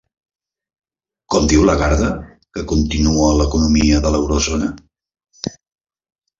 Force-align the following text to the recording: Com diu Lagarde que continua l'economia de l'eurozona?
Com 1.35 1.45
diu 1.51 1.65
Lagarde 1.67 2.09
que 2.57 2.65
continua 2.73 3.29
l'economia 3.43 4.03
de 4.07 4.15
l'eurozona? 4.17 4.75